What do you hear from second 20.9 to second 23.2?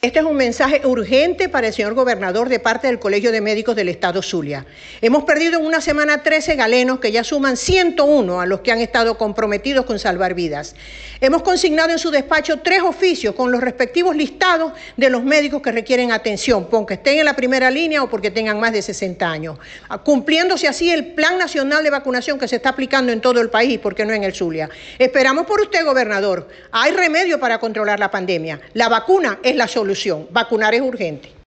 el Plan Nacional de Vacunación que se está aplicando en